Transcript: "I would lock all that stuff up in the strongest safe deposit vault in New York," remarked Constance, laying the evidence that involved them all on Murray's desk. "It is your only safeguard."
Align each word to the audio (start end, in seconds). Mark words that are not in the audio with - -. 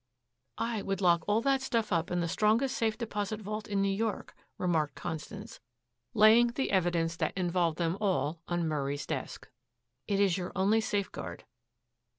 "I 0.57 0.81
would 0.81 0.99
lock 0.99 1.23
all 1.27 1.41
that 1.41 1.61
stuff 1.61 1.93
up 1.93 2.09
in 2.09 2.21
the 2.21 2.27
strongest 2.27 2.75
safe 2.75 2.97
deposit 2.97 3.39
vault 3.39 3.67
in 3.67 3.83
New 3.83 3.93
York," 3.93 4.33
remarked 4.57 4.95
Constance, 4.95 5.59
laying 6.15 6.47
the 6.47 6.71
evidence 6.71 7.15
that 7.17 7.37
involved 7.37 7.77
them 7.77 7.97
all 8.01 8.41
on 8.47 8.67
Murray's 8.67 9.05
desk. 9.05 9.47
"It 10.07 10.19
is 10.19 10.39
your 10.39 10.53
only 10.55 10.81
safeguard." 10.81 11.43